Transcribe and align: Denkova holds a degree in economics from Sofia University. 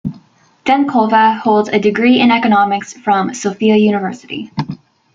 Denkova 0.65 1.37
holds 1.39 1.69
a 1.69 1.77
degree 1.77 2.19
in 2.21 2.31
economics 2.31 2.91
from 2.91 3.35
Sofia 3.35 3.75
University. 3.75 4.51